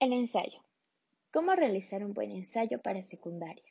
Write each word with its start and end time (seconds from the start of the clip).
El 0.00 0.12
ensayo. 0.12 0.62
¿Cómo 1.32 1.56
realizar 1.56 2.04
un 2.04 2.14
buen 2.14 2.30
ensayo 2.30 2.80
para 2.80 3.02
secundaria? 3.02 3.64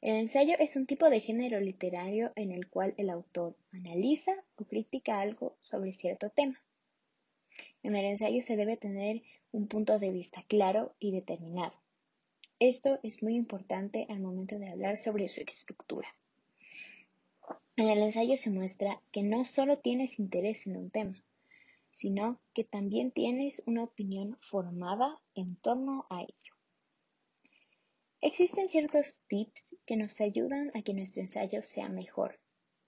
El 0.00 0.14
ensayo 0.14 0.54
es 0.60 0.76
un 0.76 0.86
tipo 0.86 1.10
de 1.10 1.18
género 1.18 1.58
literario 1.58 2.30
en 2.36 2.52
el 2.52 2.68
cual 2.68 2.94
el 2.96 3.10
autor 3.10 3.56
analiza 3.72 4.32
o 4.54 4.64
critica 4.64 5.18
algo 5.18 5.56
sobre 5.58 5.92
cierto 5.92 6.30
tema. 6.30 6.62
En 7.82 7.96
el 7.96 8.04
ensayo 8.04 8.42
se 8.42 8.54
debe 8.54 8.76
tener 8.76 9.22
un 9.50 9.66
punto 9.66 9.98
de 9.98 10.12
vista 10.12 10.44
claro 10.46 10.94
y 11.00 11.10
determinado. 11.10 11.74
Esto 12.60 13.00
es 13.02 13.24
muy 13.24 13.34
importante 13.34 14.06
al 14.08 14.20
momento 14.20 14.56
de 14.60 14.68
hablar 14.68 14.98
sobre 14.98 15.26
su 15.26 15.40
estructura. 15.40 16.14
En 17.74 17.88
el 17.88 17.98
ensayo 17.98 18.36
se 18.36 18.50
muestra 18.50 19.02
que 19.10 19.24
no 19.24 19.46
solo 19.46 19.78
tienes 19.78 20.20
interés 20.20 20.68
en 20.68 20.76
un 20.76 20.90
tema, 20.90 21.24
sino 21.92 22.40
que 22.54 22.64
también 22.64 23.12
tienes 23.12 23.62
una 23.66 23.84
opinión 23.84 24.36
formada 24.40 25.20
en 25.34 25.56
torno 25.56 26.06
a 26.10 26.22
ello. 26.22 26.54
Existen 28.20 28.68
ciertos 28.68 29.20
tips 29.26 29.76
que 29.84 29.96
nos 29.96 30.20
ayudan 30.20 30.70
a 30.74 30.82
que 30.82 30.94
nuestro 30.94 31.22
ensayo 31.22 31.62
sea 31.62 31.88
mejor, 31.88 32.38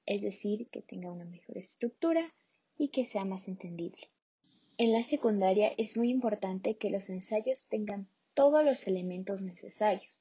es 0.06 0.22
decir, 0.22 0.68
que 0.70 0.82
tenga 0.82 1.10
una 1.10 1.24
mejor 1.24 1.58
estructura 1.58 2.34
y 2.76 2.88
que 2.88 3.06
sea 3.06 3.24
más 3.24 3.48
entendible. 3.48 4.10
En 4.78 4.92
la 4.92 5.02
secundaria 5.02 5.72
es 5.76 5.96
muy 5.96 6.10
importante 6.10 6.76
que 6.76 6.90
los 6.90 7.08
ensayos 7.10 7.68
tengan 7.68 8.08
todos 8.34 8.64
los 8.64 8.86
elementos 8.86 9.42
necesarios. 9.42 10.20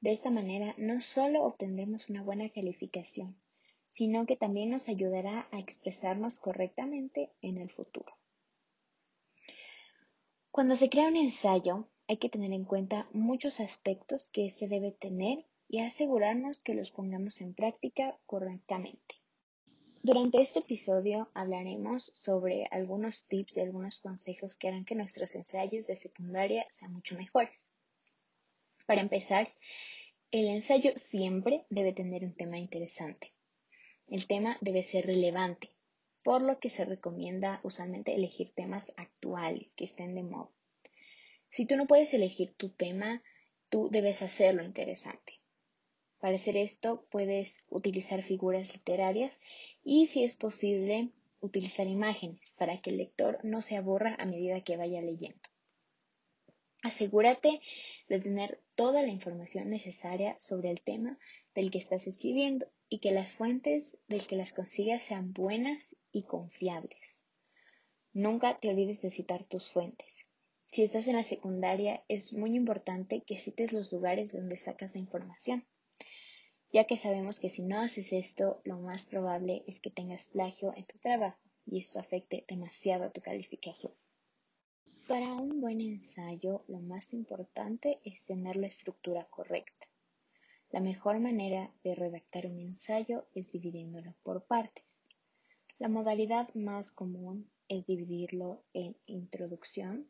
De 0.00 0.12
esta 0.12 0.30
manera 0.30 0.74
no 0.78 1.00
solo 1.00 1.44
obtendremos 1.44 2.08
una 2.08 2.22
buena 2.22 2.48
calificación, 2.50 3.36
sino 3.90 4.24
que 4.24 4.36
también 4.36 4.70
nos 4.70 4.88
ayudará 4.88 5.48
a 5.50 5.58
expresarnos 5.58 6.38
correctamente 6.38 7.30
en 7.42 7.58
el 7.58 7.70
futuro. 7.70 8.16
Cuando 10.52 10.76
se 10.76 10.88
crea 10.88 11.08
un 11.08 11.16
ensayo, 11.16 11.88
hay 12.08 12.16
que 12.16 12.28
tener 12.28 12.52
en 12.52 12.64
cuenta 12.64 13.08
muchos 13.12 13.60
aspectos 13.60 14.30
que 14.30 14.48
se 14.50 14.68
debe 14.68 14.92
tener 14.92 15.44
y 15.68 15.80
asegurarnos 15.80 16.62
que 16.62 16.74
los 16.74 16.90
pongamos 16.90 17.40
en 17.40 17.52
práctica 17.52 18.16
correctamente. 18.26 19.16
Durante 20.02 20.40
este 20.40 20.60
episodio 20.60 21.28
hablaremos 21.34 22.10
sobre 22.14 22.66
algunos 22.70 23.26
tips 23.26 23.56
y 23.56 23.60
algunos 23.60 23.98
consejos 24.00 24.56
que 24.56 24.68
harán 24.68 24.84
que 24.84 24.94
nuestros 24.94 25.34
ensayos 25.34 25.88
de 25.88 25.96
secundaria 25.96 26.64
sean 26.70 26.92
mucho 26.92 27.16
mejores. 27.16 27.72
Para 28.86 29.00
empezar, 29.00 29.52
el 30.30 30.46
ensayo 30.46 30.92
siempre 30.96 31.66
debe 31.70 31.92
tener 31.92 32.24
un 32.24 32.34
tema 32.34 32.58
interesante. 32.58 33.32
El 34.10 34.26
tema 34.26 34.58
debe 34.60 34.82
ser 34.82 35.06
relevante, 35.06 35.70
por 36.24 36.42
lo 36.42 36.58
que 36.58 36.68
se 36.68 36.84
recomienda 36.84 37.60
usualmente 37.62 38.12
elegir 38.12 38.52
temas 38.52 38.92
actuales 38.96 39.76
que 39.76 39.84
estén 39.84 40.16
de 40.16 40.24
moda. 40.24 40.50
Si 41.48 41.64
tú 41.64 41.76
no 41.76 41.86
puedes 41.86 42.12
elegir 42.12 42.52
tu 42.54 42.70
tema, 42.70 43.22
tú 43.68 43.88
debes 43.88 44.20
hacerlo 44.22 44.64
interesante. 44.64 45.34
Para 46.18 46.34
hacer 46.34 46.56
esto 46.56 47.06
puedes 47.08 47.64
utilizar 47.68 48.24
figuras 48.24 48.74
literarias 48.74 49.40
y 49.84 50.08
si 50.08 50.24
es 50.24 50.34
posible 50.34 51.10
utilizar 51.38 51.86
imágenes 51.86 52.54
para 52.58 52.82
que 52.82 52.90
el 52.90 52.96
lector 52.96 53.38
no 53.44 53.62
se 53.62 53.76
aburra 53.76 54.16
a 54.18 54.26
medida 54.26 54.60
que 54.62 54.76
vaya 54.76 55.00
leyendo. 55.00 55.40
Asegúrate 56.82 57.60
de 58.08 58.20
tener 58.20 58.60
toda 58.74 59.02
la 59.02 59.08
información 59.08 59.70
necesaria 59.70 60.34
sobre 60.40 60.70
el 60.70 60.80
tema 60.80 61.16
del 61.54 61.70
que 61.70 61.78
estás 61.78 62.08
escribiendo 62.08 62.66
y 62.90 62.98
que 62.98 63.12
las 63.12 63.32
fuentes 63.32 63.96
del 64.08 64.26
que 64.26 64.36
las 64.36 64.52
consigas 64.52 65.02
sean 65.02 65.32
buenas 65.32 65.96
y 66.12 66.24
confiables. 66.24 67.22
Nunca 68.12 68.58
te 68.60 68.68
olvides 68.68 69.00
de 69.00 69.10
citar 69.10 69.44
tus 69.44 69.72
fuentes. 69.72 70.26
Si 70.66 70.82
estás 70.82 71.08
en 71.08 71.16
la 71.16 71.22
secundaria, 71.22 72.04
es 72.08 72.34
muy 72.34 72.54
importante 72.54 73.22
que 73.22 73.38
cites 73.38 73.72
los 73.72 73.90
lugares 73.90 74.32
donde 74.32 74.58
sacas 74.58 74.94
la 74.94 75.00
información 75.00 75.64
ya 76.72 76.84
que 76.84 76.96
sabemos 76.96 77.40
que 77.40 77.50
si 77.50 77.62
no 77.62 77.80
haces 77.80 78.12
esto, 78.12 78.60
lo 78.64 78.78
más 78.78 79.06
probable 79.06 79.64
es 79.66 79.80
que 79.80 79.90
tengas 79.90 80.26
plagio 80.26 80.72
en 80.76 80.86
tu 80.86 80.98
trabajo 80.98 81.38
y 81.66 81.80
eso 81.80 81.98
afecte 81.98 82.44
demasiado 82.48 83.04
a 83.04 83.10
tu 83.10 83.20
calificación. 83.20 83.92
Para 85.08 85.32
un 85.34 85.60
buen 85.60 85.80
ensayo, 85.80 86.62
lo 86.68 86.78
más 86.78 87.12
importante 87.12 87.98
es 88.04 88.24
tener 88.26 88.54
la 88.54 88.68
estructura 88.68 89.24
correcta. 89.24 89.88
La 90.72 90.78
mejor 90.78 91.18
manera 91.18 91.72
de 91.82 91.96
redactar 91.96 92.46
un 92.46 92.60
ensayo 92.60 93.26
es 93.34 93.50
dividiéndolo 93.50 94.14
por 94.22 94.44
partes. 94.44 94.84
La 95.80 95.88
modalidad 95.88 96.54
más 96.54 96.92
común 96.92 97.50
es 97.68 97.86
dividirlo 97.86 98.62
en 98.72 98.96
introducción, 99.06 100.08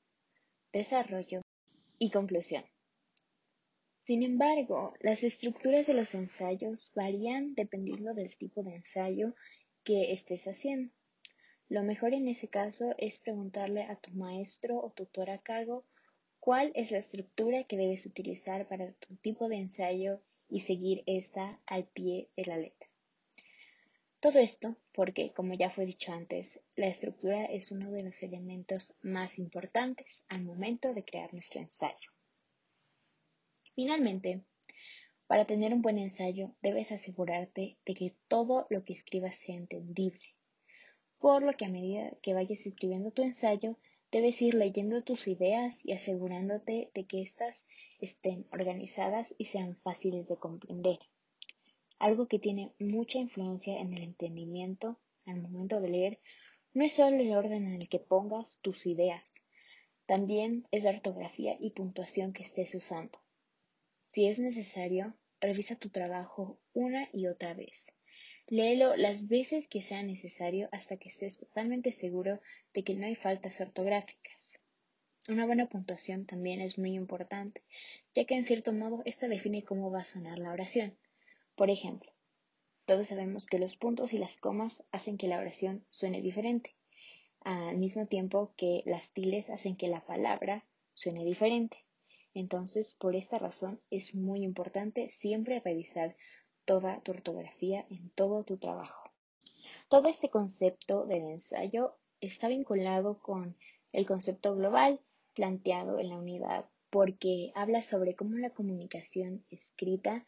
desarrollo 0.71 1.41
y 1.99 2.11
conclusión. 2.11 2.63
Sin 4.01 4.23
embargo, 4.23 4.93
las 5.01 5.23
estructuras 5.23 5.87
de 5.87 5.95
los 5.95 6.15
ensayos 6.15 6.93
varían 6.95 7.55
dependiendo 7.55 8.13
del 8.13 8.37
tipo 8.37 8.63
de 8.63 8.75
ensayo 8.75 9.35
que 9.83 10.13
estés 10.13 10.47
haciendo. 10.47 10.93
Lo 11.71 11.83
mejor 11.85 12.13
en 12.13 12.29
ese 12.29 12.49
caso 12.49 12.95
es 12.99 13.17
preguntarle 13.17 13.85
a 13.85 13.97
tu 13.97 14.11
maestro 14.11 14.79
o 14.79 14.91
tutor 14.91 15.31
a 15.31 15.39
cargo 15.39 15.85
cuál 16.39 16.73
es 16.75 16.91
la 16.91 16.99
estructura 16.99 17.65
que 17.65 17.79
debes 17.79 18.05
utilizar 18.05 18.69
para 18.69 18.93
tu 18.93 19.17
tipo 19.17 19.49
de 19.49 19.57
ensayo 19.57 20.21
y 20.51 20.61
seguir 20.61 21.03
esta 21.07 21.61
al 21.67 21.85
pie 21.85 22.29
de 22.37 22.45
la 22.45 22.57
letra. 22.57 22.89
Todo 24.21 24.39
esto 24.39 24.77
porque, 24.93 25.33
como 25.33 25.55
ya 25.55 25.71
fue 25.71 25.87
dicho 25.87 26.13
antes, 26.13 26.61
la 26.77 26.89
estructura 26.89 27.47
es 27.47 27.73
uno 27.73 27.91
de 27.91 28.03
los 28.03 28.23
elementos 28.23 28.95
más 29.01 29.39
importantes 29.39 30.23
al 30.29 30.43
momento 30.43 30.93
de 30.93 31.05
crear 31.05 31.33
nuestro 31.33 31.61
ensayo. 31.61 32.11
Finalmente, 33.75 34.43
para 35.27 35.47
tener 35.47 35.73
un 35.73 35.81
buen 35.81 35.97
ensayo 35.97 36.55
debes 36.61 36.93
asegurarte 36.93 37.79
de 37.87 37.95
que 37.95 38.15
todo 38.29 38.67
lo 38.69 38.85
que 38.85 38.93
escribas 38.93 39.37
sea 39.37 39.55
entendible, 39.55 40.35
por 41.19 41.43
lo 41.43 41.57
que 41.57 41.65
a 41.65 41.71
medida 41.71 42.13
que 42.21 42.35
vayas 42.35 42.67
escribiendo 42.67 43.13
tu 43.13 43.23
ensayo, 43.23 43.79
debes 44.13 44.41
ir 44.43 44.55
leyendo 44.55 45.03
tus 45.03 45.29
ideas 45.29 45.85
y 45.85 45.93
asegurándote 45.93 46.91
de 46.95 47.05
que 47.05 47.23
éstas 47.23 47.67
estén 48.01 48.47
organizadas 48.53 49.35
y 49.39 49.47
sean 49.47 49.77
fáciles 49.77 50.29
de 50.29 50.37
comprender. 50.37 50.99
Algo 51.99 52.29
que 52.29 52.39
tiene 52.39 52.73
mucha 52.79 53.19
influencia 53.19 53.79
en 53.79 53.93
el 53.93 54.03
entendimiento 54.03 54.99
al 55.27 55.41
momento 55.41 55.81
de 55.81 55.89
leer 55.89 56.19
no 56.73 56.85
es 56.85 56.93
solo 56.93 57.19
el 57.19 57.33
orden 57.33 57.67
en 57.67 57.81
el 57.81 57.89
que 57.89 57.99
pongas 57.99 58.59
tus 58.63 58.87
ideas, 58.87 59.33
también 60.11 60.67
es 60.73 60.83
la 60.83 60.91
ortografía 60.91 61.57
y 61.61 61.71
puntuación 61.71 62.33
que 62.33 62.43
estés 62.43 62.75
usando. 62.75 63.17
Si 64.09 64.27
es 64.27 64.41
necesario, 64.41 65.15
revisa 65.41 65.77
tu 65.77 65.89
trabajo 65.89 66.59
una 66.73 67.09
y 67.13 67.29
otra 67.29 67.55
vez. 67.55 67.95
Léelo 68.53 68.97
las 68.97 69.29
veces 69.29 69.69
que 69.69 69.81
sea 69.81 70.03
necesario 70.03 70.69
hasta 70.73 70.97
que 70.97 71.09
estés 71.09 71.39
totalmente 71.39 71.93
seguro 71.93 72.41
de 72.75 72.83
que 72.83 72.95
no 72.95 73.07
hay 73.07 73.15
faltas 73.15 73.61
ortográficas. 73.61 74.59
Una 75.29 75.47
buena 75.47 75.69
puntuación 75.69 76.27
también 76.27 76.61
es 76.61 76.77
muy 76.77 76.95
importante, 76.95 77.63
ya 78.13 78.25
que 78.25 78.35
en 78.35 78.43
cierto 78.45 78.73
modo 78.73 79.03
esta 79.05 79.29
define 79.29 79.63
cómo 79.63 79.93
va 79.93 80.01
a 80.01 80.05
sonar 80.05 80.41
la 80.41 80.51
oración. 80.51 80.99
Por 81.55 81.71
ejemplo, 81.71 82.11
todos 82.87 83.07
sabemos 83.07 83.47
que 83.47 83.61
los 83.61 83.77
puntos 83.77 84.13
y 84.15 84.19
las 84.19 84.37
comas 84.37 84.83
hacen 84.91 85.17
que 85.17 85.29
la 85.29 85.39
oración 85.39 85.85
suene 85.91 86.21
diferente, 86.21 86.75
al 87.43 87.77
mismo 87.79 88.07
tiempo 88.07 88.53
que 88.57 88.83
las 88.85 89.13
tiles 89.13 89.49
hacen 89.49 89.77
que 89.77 89.87
la 89.87 90.05
palabra 90.05 90.65
suene 90.95 91.25
diferente. 91.25 91.85
Entonces, 92.35 92.95
por 92.95 93.15
esta 93.15 93.39
razón 93.39 93.81
es 93.91 94.17
muy 94.17 94.43
importante 94.43 95.09
siempre 95.09 95.61
revisar 95.61 96.17
toda 96.65 97.01
tu 97.01 97.13
ortografía 97.13 97.87
en 97.91 98.11
todo 98.11 98.45
tu 98.45 98.57
trabajo. 98.57 99.11
Todo 99.89 100.09
este 100.09 100.31
concepto 100.31 101.07
del 101.07 101.23
ensayo 101.23 101.97
está 102.21 102.49
vinculado 102.49 103.19
con 103.19 103.57
el 103.93 104.07
concepto 104.07 104.55
global 104.55 105.01
planteado 105.35 105.99
en 105.99 106.11
la 106.11 106.19
unidad 106.19 106.65
porque 106.91 107.53
habla 107.55 107.83
sobre 107.83 108.15
cómo 108.15 108.37
la 108.37 108.51
comunicación 108.51 109.45
escrita 109.51 110.25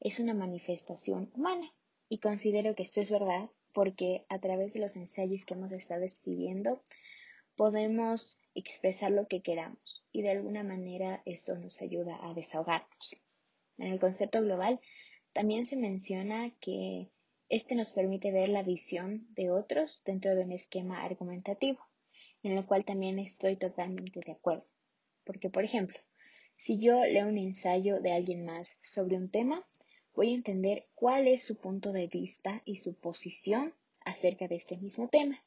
es 0.00 0.18
una 0.18 0.34
manifestación 0.34 1.30
humana. 1.34 1.72
Y 2.08 2.18
considero 2.18 2.74
que 2.74 2.82
esto 2.82 3.00
es 3.00 3.10
verdad 3.10 3.50
porque 3.72 4.24
a 4.28 4.38
través 4.38 4.72
de 4.72 4.80
los 4.80 4.96
ensayos 4.96 5.44
que 5.44 5.54
hemos 5.54 5.72
estado 5.72 6.02
escribiendo 6.04 6.80
podemos 7.56 8.40
expresar 8.54 9.10
lo 9.10 9.26
que 9.28 9.42
queramos 9.42 10.04
y 10.12 10.22
de 10.22 10.30
alguna 10.30 10.62
manera 10.62 11.22
esto 11.24 11.56
nos 11.56 11.80
ayuda 11.82 12.18
a 12.22 12.34
desahogarnos. 12.34 13.16
En 13.78 13.88
el 13.88 14.00
concepto 14.00 14.40
global 14.42 14.80
también 15.36 15.66
se 15.66 15.76
menciona 15.76 16.50
que 16.60 17.10
este 17.50 17.74
nos 17.74 17.92
permite 17.92 18.32
ver 18.32 18.48
la 18.48 18.62
visión 18.62 19.26
de 19.34 19.50
otros 19.50 20.00
dentro 20.06 20.34
de 20.34 20.42
un 20.42 20.50
esquema 20.50 21.04
argumentativo, 21.04 21.78
en 22.42 22.56
el 22.56 22.64
cual 22.64 22.86
también 22.86 23.18
estoy 23.18 23.56
totalmente 23.56 24.20
de 24.24 24.32
acuerdo. 24.32 24.64
Porque, 25.24 25.50
por 25.50 25.62
ejemplo, 25.62 25.98
si 26.56 26.78
yo 26.78 27.04
leo 27.04 27.28
un 27.28 27.36
ensayo 27.36 28.00
de 28.00 28.14
alguien 28.14 28.46
más 28.46 28.78
sobre 28.82 29.18
un 29.18 29.28
tema, 29.28 29.62
voy 30.14 30.30
a 30.30 30.36
entender 30.36 30.86
cuál 30.94 31.28
es 31.28 31.42
su 31.42 31.56
punto 31.58 31.92
de 31.92 32.06
vista 32.06 32.62
y 32.64 32.78
su 32.78 32.94
posición 32.94 33.74
acerca 34.06 34.48
de 34.48 34.56
este 34.56 34.78
mismo 34.78 35.08
tema 35.08 35.44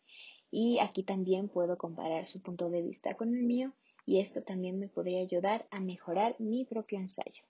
y 0.51 0.77
aquí 0.77 1.01
también 1.01 1.49
puedo 1.49 1.79
comparar 1.79 2.27
su 2.27 2.43
punto 2.43 2.69
de 2.69 2.83
vista 2.83 3.15
con 3.15 3.33
el 3.35 3.41
mío 3.41 3.73
y 4.05 4.19
esto 4.19 4.43
también 4.43 4.77
me 4.77 4.87
podría 4.87 5.21
ayudar 5.21 5.65
a 5.71 5.79
mejorar 5.79 6.35
mi 6.37 6.63
propio 6.63 6.99
ensayo. 6.99 7.41